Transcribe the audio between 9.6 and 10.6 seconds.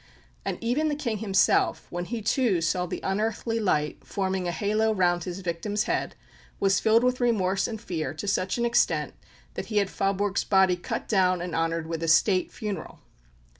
he had Faaborg's